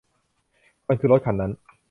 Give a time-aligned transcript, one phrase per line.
[0.87, 1.51] มันคือรถคันนั้น